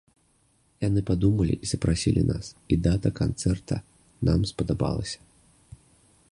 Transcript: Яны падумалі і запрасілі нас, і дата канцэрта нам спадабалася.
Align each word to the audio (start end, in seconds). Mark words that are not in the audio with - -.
Яны 0.87 1.01
падумалі 1.09 1.55
і 1.67 1.69
запрасілі 1.73 2.23
нас, 2.31 2.45
і 2.75 2.79
дата 2.87 3.09
канцэрта 3.21 3.75
нам 4.31 4.39
спадабалася. 4.53 5.19